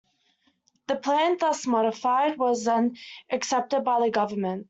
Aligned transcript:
The 0.87 0.95
plan, 0.95 1.37
thus 1.39 1.67
modified, 1.67 2.39
was 2.39 2.63
then 2.63 2.97
accepted 3.29 3.83
by 3.83 3.99
the 3.99 4.09
government. 4.09 4.59